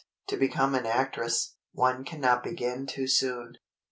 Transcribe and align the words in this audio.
To 0.29 0.35
become 0.35 0.73
an 0.73 0.87
actress, 0.87 1.57
one 1.73 2.03
cannot 2.03 2.43
begin 2.43 2.87
too 2.87 3.05
soon." 3.05 3.57